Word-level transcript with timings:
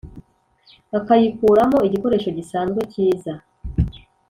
akayikuramo 0.97 1.77
igikoresho 1.87 2.29
gisanzwe 2.37 2.81
cyiza 2.91 3.33